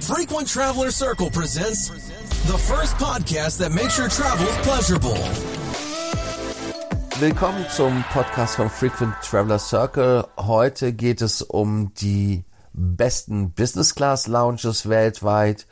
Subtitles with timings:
[0.00, 1.88] Frequent Traveler Circle presents
[2.46, 5.16] the first podcast that makes your travels pleasurable.
[7.18, 10.26] Willkommen zum Podcast von Frequent Traveler Circle.
[10.38, 15.66] Heute geht es um die besten Business Class Lounges weltweit.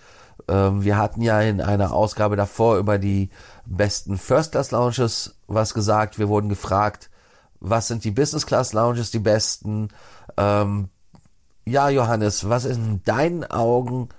[0.46, 3.30] Ähm, wir hatten ja in einer Ausgabe davor über die
[3.64, 6.18] besten First Class Lounges was gesagt.
[6.18, 7.08] Wir wurden gefragt,
[7.60, 9.88] was sind die Business Class Lounges die besten?
[10.36, 10.90] Ähm,
[11.64, 14.10] ja, Johannes, was ist in deinen Augen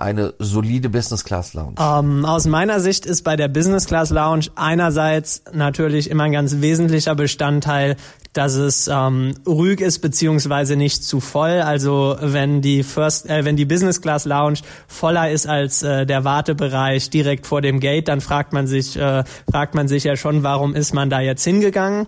[0.00, 1.74] eine solide Business Class Lounge?
[1.78, 6.32] Um, ähm, aus meiner Sicht ist bei der Business Class Lounge einerseits natürlich immer ein
[6.32, 7.96] ganz wesentlicher Bestandteil,
[8.32, 11.60] dass es ähm, ruhig ist beziehungsweise nicht zu voll.
[11.60, 16.24] Also wenn die First, äh, wenn die Business Class Lounge voller ist als äh, der
[16.24, 20.42] Wartebereich direkt vor dem Gate, dann fragt man sich, äh, fragt man sich ja schon,
[20.42, 22.06] warum ist man da jetzt hingegangen?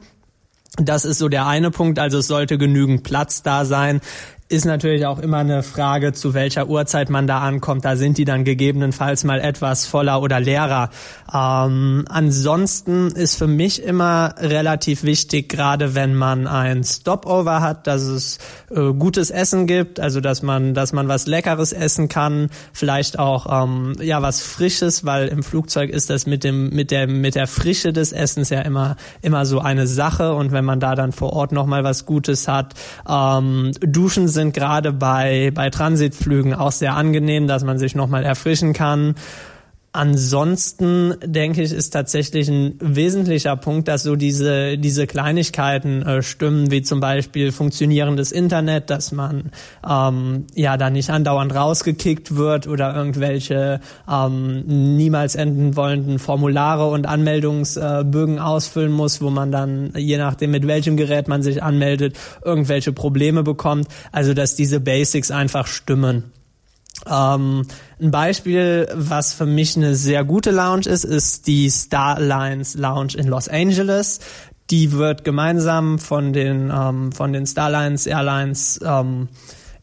[0.76, 4.00] Das ist so der eine Punkt, also es sollte genügend Platz da sein
[4.52, 7.86] ist natürlich auch immer eine Frage, zu welcher Uhrzeit man da ankommt.
[7.86, 10.90] Da sind die dann gegebenenfalls mal etwas voller oder leerer.
[11.32, 18.02] Ähm, ansonsten ist für mich immer relativ wichtig, gerade wenn man ein Stopover hat, dass
[18.02, 18.38] es
[18.70, 23.64] äh, gutes Essen gibt, also dass man, dass man was Leckeres essen kann, vielleicht auch
[23.64, 27.46] ähm, ja was Frisches, weil im Flugzeug ist das mit dem mit der mit der
[27.46, 31.32] Frische des Essens ja immer immer so eine Sache und wenn man da dann vor
[31.32, 32.74] Ort noch mal was Gutes hat,
[33.08, 38.24] ähm, Duschen sind sind gerade bei, bei Transitflügen auch sehr angenehm, dass man sich nochmal
[38.24, 39.14] erfrischen kann.
[39.94, 46.70] Ansonsten denke ich, ist tatsächlich ein wesentlicher Punkt, dass so diese, diese Kleinigkeiten äh, stimmen,
[46.70, 49.50] wie zum Beispiel funktionierendes Internet, dass man
[49.86, 57.06] ähm, ja da nicht andauernd rausgekickt wird oder irgendwelche ähm, niemals enden wollenden Formulare und
[57.06, 62.16] Anmeldungsbögen äh, ausfüllen muss, wo man dann, je nachdem mit welchem Gerät man sich anmeldet,
[62.42, 63.88] irgendwelche Probleme bekommt.
[64.10, 66.32] Also dass diese Basics einfach stimmen.
[67.10, 67.66] Ähm,
[68.00, 73.14] ein Beispiel, was für mich eine sehr gute Lounge ist, ist die Star Alliance Lounge
[73.16, 74.20] in Los Angeles.
[74.70, 79.28] Die wird gemeinsam von den ähm, von den Starlines Airlines ähm,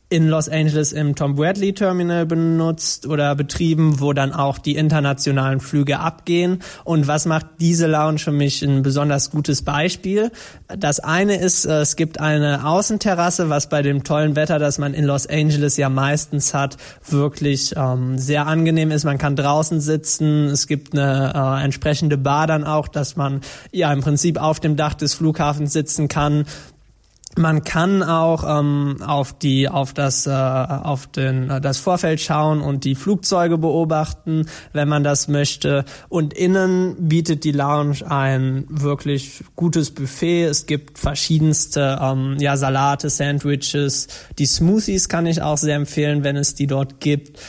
[0.09, 5.59] in Los Angeles im Tom Bradley Terminal benutzt oder betrieben, wo dann auch die internationalen
[5.59, 6.64] Flüge abgehen.
[6.84, 10.31] Und was macht diese Lounge für mich ein besonders gutes Beispiel?
[10.68, 14.96] Das eine ist, äh, es gibt eine Außenterrasse, was bei dem tollen Wetter, das man
[14.96, 16.78] in Los Angeles ja meistens hat,
[17.08, 19.03] wirklich ähm, sehr angenehm ist.
[19.03, 20.48] Man kann draußen sitzen.
[20.48, 24.75] Es gibt eine äh, entsprechende Bar dann auch, dass man ja im Prinzip auf dem
[24.75, 26.46] Dach des Flughafens sitzen kann
[27.38, 32.62] man kann auch ähm, auf die auf das äh, auf den äh, das Vorfeld schauen
[32.62, 35.85] und die Flugzeuge beobachten, wenn man das möchte.
[36.09, 40.45] Und innen bietet die Lounge ein wirklich gutes Buffet.
[40.45, 44.07] Es gibt verschiedenste ähm, ja Salate, Sandwiches,
[44.38, 47.39] die Smoothies kann ich auch sehr empfehlen, wenn es die dort gibt.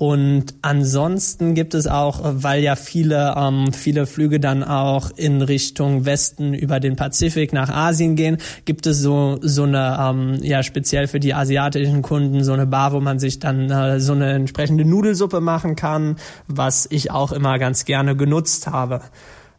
[0.00, 6.06] Und ansonsten gibt es auch, weil ja viele, ähm, viele Flüge dann auch in Richtung
[6.06, 11.06] Westen über den Pazifik nach Asien gehen, gibt es so, so eine, ähm, ja, speziell
[11.06, 14.86] für die asiatischen Kunden, so eine Bar, wo man sich dann äh, so eine entsprechende
[14.86, 16.16] Nudelsuppe machen kann,
[16.48, 19.02] was ich auch immer ganz gerne genutzt habe.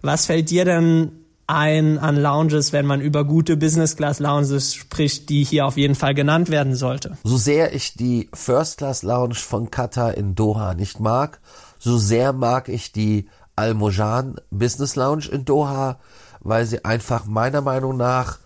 [0.01, 1.11] Was fällt dir denn
[1.51, 5.95] ein an Lounges, wenn man über gute Business Class Lounges spricht, die hier auf jeden
[5.95, 7.17] Fall genannt werden sollte.
[7.23, 11.39] So sehr ich die First Class Lounge von Qatar in Doha nicht mag,
[11.79, 15.99] so sehr mag ich die Al Mojan Business Lounge in Doha,
[16.39, 18.39] weil sie einfach meiner Meinung nach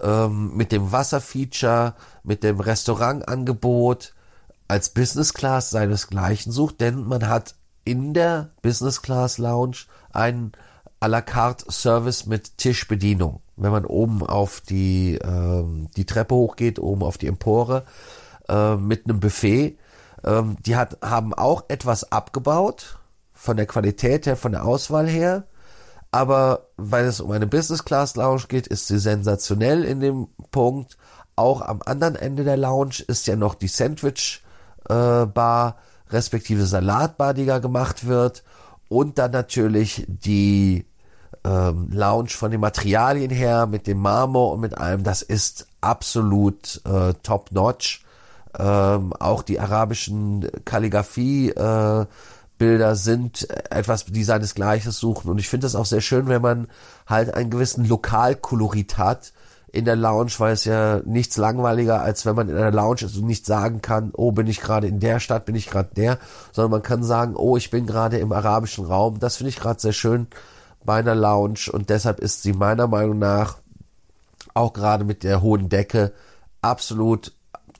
[0.00, 4.14] ähm, mit dem Wasserfeature, mit dem Restaurantangebot
[4.68, 9.78] als Business Class seinesgleichen sucht, denn man hat in der Business Class Lounge
[10.12, 10.52] einen
[11.02, 13.40] à la carte Service mit Tischbedienung.
[13.56, 17.84] Wenn man oben auf die, ähm, die Treppe hochgeht, oben auf die Empore,
[18.48, 19.76] äh, mit einem Buffet.
[20.24, 23.00] Ähm, die hat, haben auch etwas abgebaut,
[23.32, 25.48] von der Qualität her, von der Auswahl her.
[26.12, 30.96] Aber weil es um eine Business Class Lounge geht, ist sie sensationell in dem Punkt.
[31.34, 34.44] Auch am anderen Ende der Lounge ist ja noch die Sandwich
[34.88, 35.78] äh, Bar,
[36.10, 38.44] respektive Salatbar, die da gemacht wird.
[38.88, 40.86] Und dann natürlich die
[41.44, 46.80] ähm, Lounge von den Materialien her, mit dem Marmor und mit allem, das ist absolut
[46.84, 48.04] äh, top-notch.
[48.58, 52.06] Ähm, auch die arabischen Kalligrafie äh,
[52.92, 55.28] sind etwas, die seinesgleiches suchen.
[55.28, 56.68] Und ich finde das auch sehr schön, wenn man
[57.08, 59.32] halt einen gewissen Lokalkolorit hat
[59.72, 63.16] in der Lounge, weil es ja nichts langweiliger, als wenn man in einer Lounge ist
[63.16, 66.18] und nicht sagen kann, oh, bin ich gerade in der Stadt, bin ich gerade der,
[66.52, 69.18] sondern man kann sagen, oh, ich bin gerade im arabischen Raum.
[69.18, 70.28] Das finde ich gerade sehr schön
[70.86, 73.58] meiner Lounge und deshalb ist sie meiner Meinung nach
[74.54, 76.12] auch gerade mit der hohen Decke
[76.60, 77.32] absolut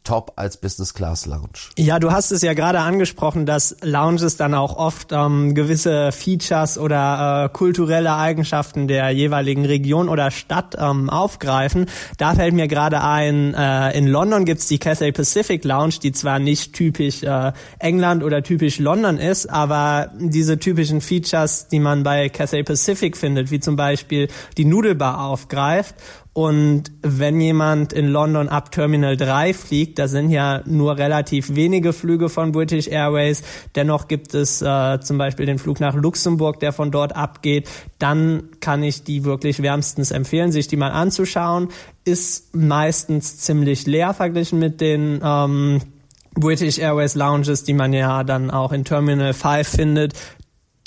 [0.05, 1.71] top als Business Class Lounge.
[1.79, 6.79] Ja, du hast es ja gerade angesprochen, dass Lounges dann auch oft ähm, gewisse Features
[6.79, 11.87] oder äh, kulturelle Eigenschaften der jeweiligen Region oder Stadt ähm, aufgreifen.
[12.19, 16.39] Da fällt mir gerade ein, äh, in London gibt's die Cathay Pacific Lounge, die zwar
[16.39, 22.29] nicht typisch äh, England oder typisch London ist, aber diese typischen Features, die man bei
[22.29, 25.95] Cathay Pacific findet, wie zum Beispiel die Nudelbar aufgreift
[26.35, 31.93] und wenn jemand in London ab Terminal 3 fliegt, da sind ja nur relativ wenige
[31.93, 33.43] Flüge von British Airways,
[33.75, 37.69] dennoch gibt es äh, zum Beispiel den Flug nach Luxemburg, der von dort abgeht,
[37.99, 41.69] dann kann ich die wirklich wärmstens empfehlen, sich die mal anzuschauen.
[42.05, 45.83] Ist meistens ziemlich leer verglichen mit den ähm,
[46.35, 50.15] British Airways Lounges, die man ja dann auch in Terminal 5 findet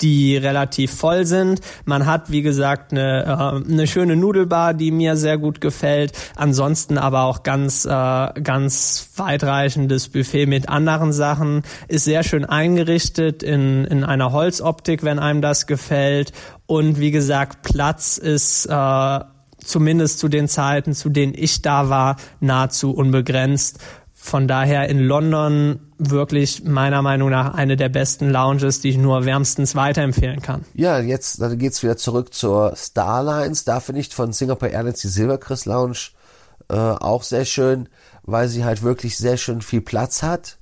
[0.00, 1.60] die relativ voll sind.
[1.84, 6.12] Man hat, wie gesagt, eine, äh, eine schöne Nudelbar, die mir sehr gut gefällt.
[6.36, 11.62] Ansonsten aber auch ganz, äh, ganz weitreichendes Buffet mit anderen Sachen.
[11.88, 16.32] Ist sehr schön eingerichtet in, in einer Holzoptik, wenn einem das gefällt.
[16.66, 19.20] Und wie gesagt, Platz ist äh,
[19.58, 23.78] zumindest zu den Zeiten, zu denen ich da war, nahezu unbegrenzt.
[24.12, 29.24] Von daher in London wirklich meiner Meinung nach eine der besten Lounges, die ich nur
[29.24, 30.64] wärmstens weiterempfehlen kann.
[30.74, 33.64] Ja, jetzt dann geht's wieder zurück zur Starlines.
[33.64, 35.98] Da finde ich von Singapore Airlines die Silvercrest Lounge
[36.68, 37.88] äh, auch sehr schön,
[38.22, 40.58] weil sie halt wirklich sehr schön viel Platz hat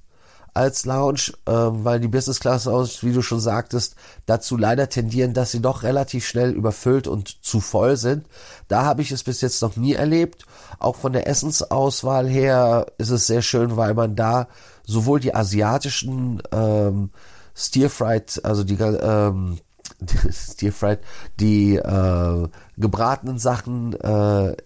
[0.54, 3.96] als Lounge, äh, weil die Business Class Lounge, wie du schon sagtest,
[4.26, 8.26] dazu leider tendieren, dass sie doch relativ schnell überfüllt und zu voll sind.
[8.68, 10.46] Da habe ich es bis jetzt noch nie erlebt.
[10.78, 14.46] Auch von der Essensauswahl her ist es sehr schön, weil man da
[14.86, 17.10] sowohl die asiatischen ähm,
[17.54, 19.58] Stir-Fried, also die ähm,
[20.30, 21.00] Stir-Fried,
[21.40, 24.56] die äh, gebratenen Sachen äh,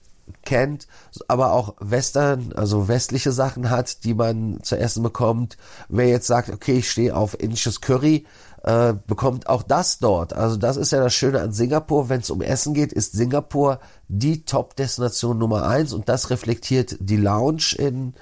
[0.45, 0.87] kennt,
[1.27, 5.57] aber auch Western, also westliche Sachen hat, die man zu essen bekommt.
[5.89, 8.27] Wer jetzt sagt, okay, ich stehe auf indisches Curry,
[8.63, 10.33] äh, bekommt auch das dort.
[10.33, 12.09] Also das ist ja das Schöne an Singapur.
[12.09, 17.17] Wenn es um Essen geht, ist Singapur die Top-Destination Nummer eins und das reflektiert die
[17.17, 18.15] Lounge in,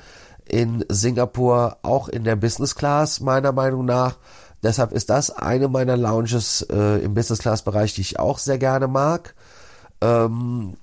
[0.48, 4.16] in Singapur auch in der Business Class meiner Meinung nach.
[4.62, 8.58] Deshalb ist das eine meiner Lounges äh, im Business Class Bereich, die ich auch sehr
[8.58, 9.34] gerne mag.
[10.00, 10.76] Ähm,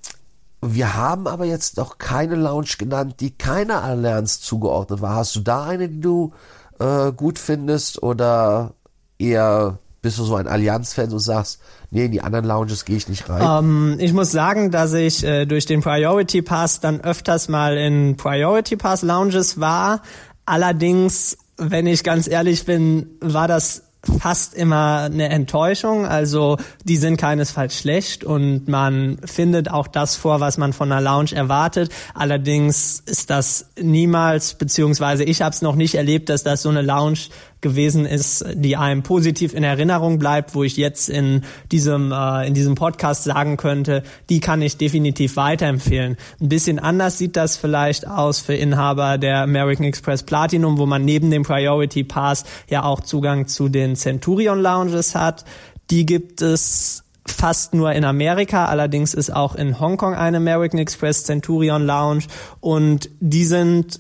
[0.62, 5.16] wir haben aber jetzt noch keine Lounge genannt, die keiner Allianz zugeordnet war.
[5.16, 6.34] Hast du da eine, die du
[6.80, 8.74] äh, gut findest oder
[9.20, 11.60] eher bist du so ein Allianz-Fan und sagst,
[11.90, 13.64] nee, in die anderen Lounges gehe ich nicht rein?
[13.66, 18.18] Ähm, ich muss sagen, dass ich äh, durch den Priority Pass dann öfters mal in
[18.18, 20.02] Priority Pass Lounges war.
[20.46, 23.84] Allerdings, wenn ich ganz ehrlich bin, war das
[24.20, 26.06] fast immer eine Enttäuschung.
[26.06, 31.00] Also die sind keinesfalls schlecht und man findet auch das vor, was man von einer
[31.00, 31.90] Lounge erwartet.
[32.14, 36.82] Allerdings ist das niemals, beziehungsweise ich habe es noch nicht erlebt, dass das so eine
[36.82, 37.20] Lounge
[37.64, 42.54] gewesen ist, die einem positiv in Erinnerung bleibt, wo ich jetzt in diesem äh, in
[42.54, 46.18] diesem Podcast sagen könnte, die kann ich definitiv weiterempfehlen.
[46.40, 51.04] Ein bisschen anders sieht das vielleicht aus für Inhaber der American Express Platinum, wo man
[51.04, 55.46] neben dem Priority Pass ja auch Zugang zu den Centurion Lounges hat.
[55.90, 61.24] Die gibt es fast nur in Amerika, allerdings ist auch in Hongkong eine American Express
[61.24, 62.26] Centurion Lounge
[62.60, 64.00] und die sind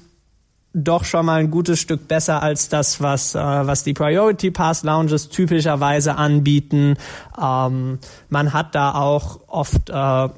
[0.73, 4.83] doch schon mal ein gutes Stück besser als das, was, äh, was die Priority Pass
[4.83, 6.95] Lounges typischerweise anbieten.
[7.41, 7.99] Ähm,
[8.29, 10.29] man hat da auch oft äh,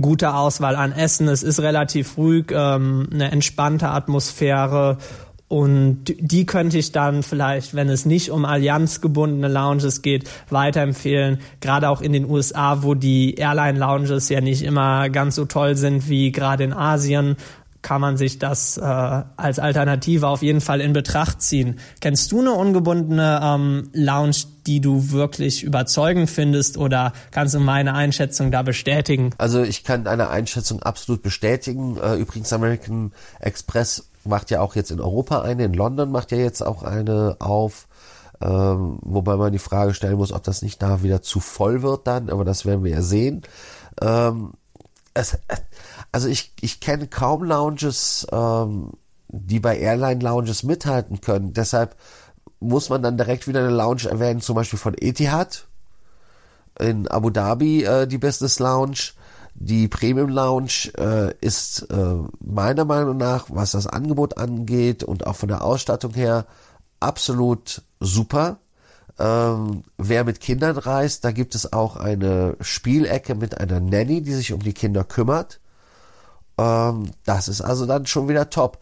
[0.00, 1.28] gute Auswahl an Essen.
[1.28, 4.98] Es ist relativ ruhig, ähm, eine entspannte Atmosphäre.
[5.48, 11.38] Und die könnte ich dann vielleicht, wenn es nicht um allianzgebundene Lounges geht, weiterempfehlen.
[11.60, 16.08] Gerade auch in den USA, wo die Airline-Lounges ja nicht immer ganz so toll sind
[16.08, 17.36] wie gerade in Asien
[17.86, 21.78] kann man sich das äh, als Alternative auf jeden Fall in Betracht ziehen.
[22.00, 27.94] Kennst du eine ungebundene ähm, Lounge, die du wirklich überzeugend findest oder kannst du meine
[27.94, 29.30] Einschätzung da bestätigen?
[29.38, 31.96] Also ich kann deine Einschätzung absolut bestätigen.
[31.98, 36.38] Äh, übrigens American Express macht ja auch jetzt in Europa eine, in London macht ja
[36.38, 37.86] jetzt auch eine auf.
[38.40, 42.08] Ähm, wobei man die Frage stellen muss, ob das nicht da wieder zu voll wird
[42.08, 43.42] dann, aber das werden wir ja sehen.
[44.02, 44.54] Ähm,
[45.14, 45.38] es,
[46.16, 48.92] also ich, ich kenne kaum Lounges, ähm,
[49.28, 51.52] die bei Airline-Lounges mithalten können.
[51.52, 51.94] Deshalb
[52.58, 55.66] muss man dann direkt wieder eine Lounge erwähnen, zum Beispiel von Etihad
[56.80, 59.12] in Abu Dhabi, äh, die Business Lounge.
[59.56, 65.36] Die Premium Lounge äh, ist äh, meiner Meinung nach, was das Angebot angeht und auch
[65.36, 66.46] von der Ausstattung her,
[66.98, 68.56] absolut super.
[69.18, 74.32] Ähm, wer mit Kindern reist, da gibt es auch eine Spielecke mit einer Nanny, die
[74.32, 75.60] sich um die Kinder kümmert.
[76.58, 78.78] Ähm, das ist also dann schon wieder top.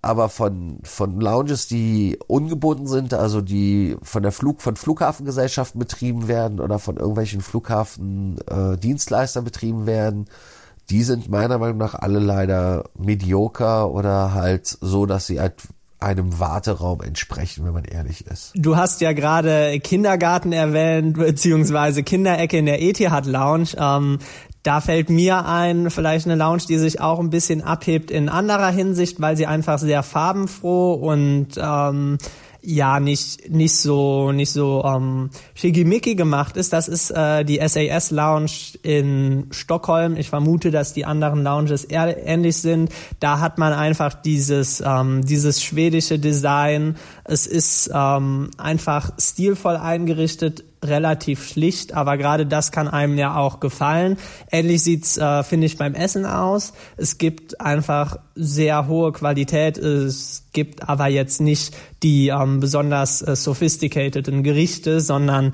[0.00, 6.28] aber von, von Lounges, die ungebunden sind, also die von der Flug, von Flughafengesellschaften betrieben
[6.28, 10.26] werden oder von irgendwelchen Flughafendienstleistern äh, betrieben werden,
[10.90, 15.54] die sind meiner Meinung nach alle leider mediocre oder halt so, dass sie halt
[16.00, 18.52] einem Warteraum entsprechen, wenn man ehrlich ist.
[18.54, 23.70] Du hast ja gerade Kindergarten erwähnt, beziehungsweise Kinderecke in der Etihad Lounge.
[23.76, 24.20] Ähm,
[24.68, 28.68] da fällt mir ein, vielleicht eine Lounge, die sich auch ein bisschen abhebt in anderer
[28.68, 32.18] Hinsicht, weil sie einfach sehr farbenfroh und ähm,
[32.60, 36.74] ja nicht nicht so nicht so ähm, schickimicki gemacht ist.
[36.74, 38.50] Das ist äh, die SAS Lounge
[38.82, 40.18] in Stockholm.
[40.18, 42.90] Ich vermute, dass die anderen Lounges eher ähnlich sind.
[43.20, 46.98] Da hat man einfach dieses ähm, dieses schwedische Design.
[47.24, 53.60] Es ist ähm, einfach stilvoll eingerichtet relativ schlicht, aber gerade das kann einem ja auch
[53.60, 54.16] gefallen.
[54.50, 56.72] Ähnlich sieht's, äh, finde ich, beim Essen aus.
[56.96, 59.78] Es gibt einfach sehr hohe Qualität.
[59.78, 65.52] Es gibt aber jetzt nicht die ähm, besonders äh, sophisticateden Gerichte, sondern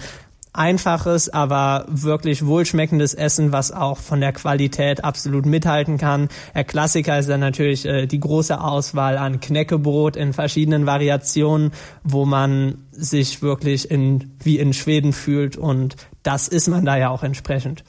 [0.55, 6.29] einfaches, aber wirklich wohlschmeckendes Essen, was auch von der Qualität absolut mithalten kann.
[6.55, 11.73] Der Klassiker ist dann natürlich äh, die große Auswahl an Knäckebrot in verschiedenen Variationen,
[12.05, 17.11] wo man sich wirklich in, wie in Schweden fühlt und das ist man da ja
[17.11, 17.85] auch entsprechend.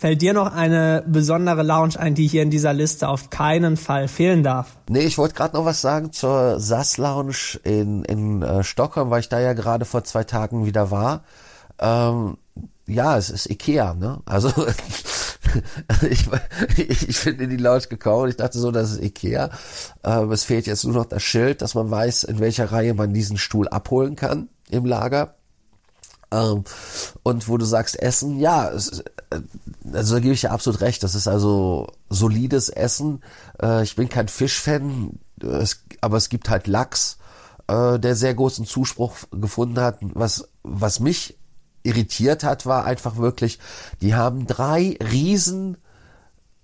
[0.00, 4.08] Fällt dir noch eine besondere Lounge ein, die hier in dieser Liste auf keinen Fall
[4.08, 4.78] fehlen darf?
[4.88, 9.20] Nee, ich wollte gerade noch was sagen zur SAS Lounge in, in äh, Stockholm, weil
[9.20, 11.22] ich da ja gerade vor zwei Tagen wieder war.
[11.80, 12.36] Ähm,
[12.86, 14.20] ja, es ist Ikea, ne?
[14.26, 14.52] Also
[16.10, 16.28] ich,
[17.08, 19.50] ich, bin in die Lounge gekommen und ich dachte so, das ist Ikea.
[20.04, 23.14] Ähm, es fehlt jetzt nur noch das Schild, dass man weiß, in welcher Reihe man
[23.14, 25.34] diesen Stuhl abholen kann im Lager.
[26.32, 26.64] Ähm,
[27.22, 29.40] und wo du sagst, Essen, ja, es, äh,
[29.92, 31.02] also da gebe ich ja absolut recht.
[31.02, 33.22] Das ist also solides Essen.
[33.60, 37.18] Äh, ich bin kein Fischfan, es, aber es gibt halt Lachs,
[37.68, 39.98] äh, der sehr großen Zuspruch gefunden hat.
[40.00, 41.39] Was, was mich
[41.82, 43.58] irritiert hat, war einfach wirklich,
[44.00, 45.76] die haben drei riesen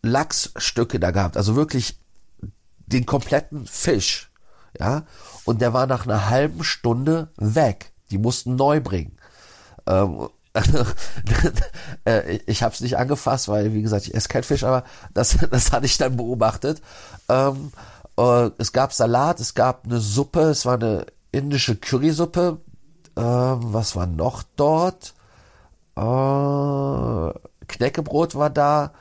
[0.03, 1.99] Lachsstücke da gehabt, also wirklich
[2.87, 4.31] den kompletten Fisch,
[4.79, 5.05] ja,
[5.45, 7.93] und der war nach einer halben Stunde weg.
[8.11, 9.17] Die mussten neu bringen.
[9.87, 10.29] Ähm,
[12.05, 15.37] äh, ich habe es nicht angefasst, weil wie gesagt, ich esse kein Fisch, aber das,
[15.51, 16.81] das hatte ich dann beobachtet.
[17.29, 17.73] Ähm,
[18.17, 22.61] äh, es gab Salat, es gab eine Suppe, es war eine indische Currysuppe
[23.23, 25.15] was war noch dort?
[25.97, 27.33] Äh,
[27.67, 28.93] Knäckebrot war da.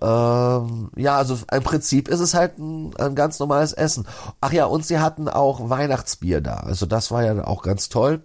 [0.00, 4.06] Ähm, ja, also im Prinzip ist es halt ein, ein, ganz normales Essen.
[4.40, 6.56] Ach ja, und sie hatten auch Weihnachtsbier da.
[6.56, 8.24] Also das war ja auch ganz toll.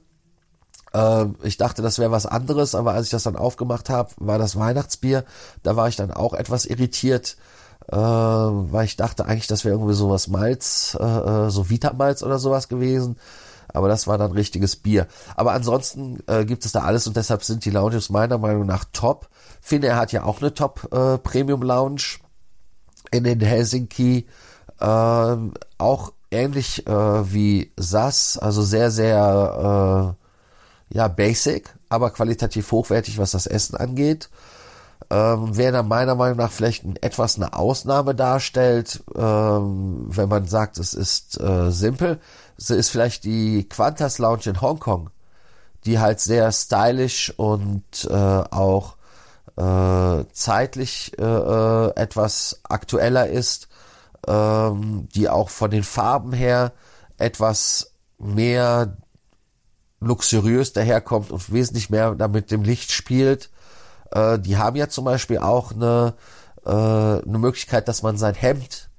[0.93, 4.37] Ähm, ich dachte, das wäre was anderes, aber als ich das dann aufgemacht habe, war
[4.37, 5.23] das Weihnachtsbier.
[5.63, 7.37] Da war ich dann auch etwas irritiert,
[7.87, 12.37] äh, weil ich dachte eigentlich, das wäre irgendwie sowas Malz, äh, äh so Vitamalz oder
[12.37, 13.17] sowas gewesen
[13.73, 15.07] aber das war dann richtiges Bier.
[15.35, 18.85] Aber ansonsten äh, gibt es da alles und deshalb sind die Lounges meiner Meinung nach
[18.91, 19.29] top.
[19.61, 22.19] Finde, er hat ja auch eine Top äh, Premium Lounge
[23.11, 24.27] in den Helsinki,
[24.79, 25.37] äh,
[25.77, 30.15] auch ähnlich äh, wie SAS, also sehr, sehr
[30.91, 34.29] äh, ja basic, aber qualitativ hochwertig, was das Essen angeht.
[35.09, 40.47] Ähm, wer da meiner Meinung nach vielleicht ein, etwas eine Ausnahme darstellt, ähm, wenn man
[40.47, 42.19] sagt, es ist äh, simpel,
[42.69, 45.09] ist vielleicht die Qantas Lounge in Hongkong,
[45.85, 48.97] die halt sehr stylisch und äh, auch
[49.57, 53.67] äh, zeitlich äh, äh, etwas aktueller ist,
[54.27, 56.73] ähm, die auch von den Farben her
[57.17, 58.97] etwas mehr
[59.99, 63.49] luxuriös daherkommt und wesentlich mehr damit dem Licht spielt.
[64.11, 66.13] Äh, die haben ja zum Beispiel auch eine,
[66.65, 68.90] äh, eine Möglichkeit, dass man sein Hemd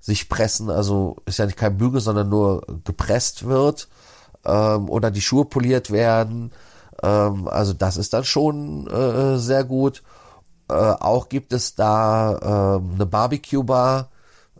[0.00, 3.88] sich pressen, also ist ja nicht kein Bügel, sondern nur gepresst wird
[4.44, 6.52] ähm, oder die Schuhe poliert werden.
[7.02, 10.02] Ähm, also das ist dann schon äh, sehr gut.
[10.68, 14.08] Äh, auch gibt es da äh, eine Barbecue-Bar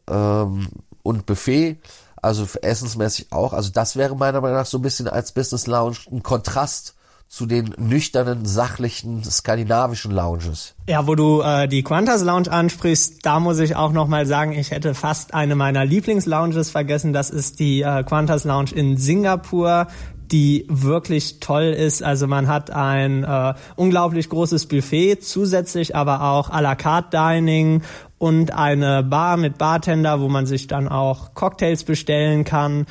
[0.08, 0.68] ähm,
[1.02, 1.78] und Buffet,
[2.20, 3.52] also essensmäßig auch.
[3.52, 6.94] Also das wäre meiner Meinung nach so ein bisschen als Business Lounge ein Kontrast
[7.30, 10.74] zu den nüchternen, sachlichen skandinavischen Lounges.
[10.88, 14.72] Ja, wo du äh, die Qantas Lounge ansprichst, da muss ich auch nochmal sagen, ich
[14.72, 17.12] hätte fast eine meiner Lieblingslounges vergessen.
[17.12, 19.86] Das ist die äh, Qantas Lounge in Singapur
[20.32, 22.04] die wirklich toll ist.
[22.04, 27.82] Also man hat ein äh, unglaublich großes Buffet, zusätzlich aber auch à la carte Dining
[28.18, 32.86] und eine Bar mit Bartender, wo man sich dann auch Cocktails bestellen kann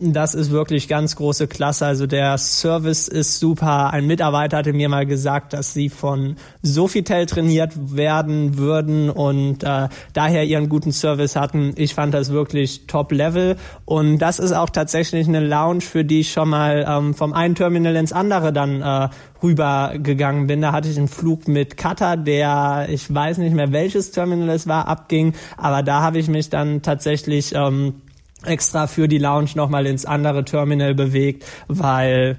[0.00, 1.86] das ist wirklich ganz große Klasse.
[1.86, 3.92] Also der Service ist super.
[3.92, 9.88] Ein Mitarbeiter hatte mir mal gesagt, dass sie von Sofitel trainiert werden würden und äh,
[10.12, 11.74] daher ihren guten Service hatten.
[11.76, 16.20] Ich fand das wirklich top Level und das ist auch tatsächlich eine Lounge, für die
[16.20, 19.08] ich schon mal ähm, vom einen Terminal ins andere dann äh,
[19.44, 20.60] rübergegangen bin.
[20.60, 24.66] Da hatte ich einen Flug mit Qatar, der ich weiß nicht mehr welches Terminal es
[24.66, 28.00] war, abging, aber da habe ich mich dann tatsächlich ähm,
[28.44, 32.38] extra für die Lounge nochmal ins andere Terminal bewegt, weil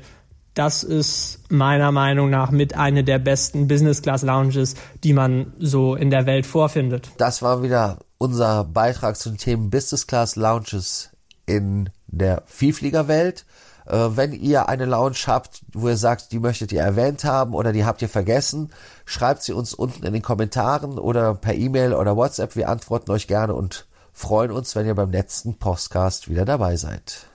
[0.56, 5.96] das ist meiner Meinung nach mit eine der besten Business Class Lounges, die man so
[5.96, 7.10] in der Welt vorfindet.
[7.18, 11.12] Das war wieder unser Beitrag zum Thema Business Class Lounges
[11.46, 13.46] in der Vielfliegerwelt.
[13.86, 17.74] Äh, wenn ihr eine Lounge habt, wo ihr sagt, die möchtet ihr erwähnt haben oder
[17.74, 18.72] die habt ihr vergessen,
[19.06, 22.56] schreibt sie uns unten in den Kommentaren oder per E-Mail oder WhatsApp.
[22.56, 23.86] Wir antworten euch gerne und
[24.16, 27.28] freuen uns, wenn ihr beim letzten Postcast wieder dabei seid.